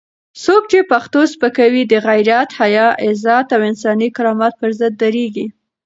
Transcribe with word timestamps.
څوک 0.43 0.63
چې 0.71 0.79
پښتو 0.91 1.19
سپکوي، 1.33 1.83
د 1.87 1.93
غیرت، 2.05 2.49
حیا، 2.59 2.87
عزت 3.05 3.47
او 3.55 3.61
انساني 3.69 4.07
کرامت 4.15 4.53
پر 4.61 4.71
ضد 4.79 4.93
درېږي. 5.01 5.45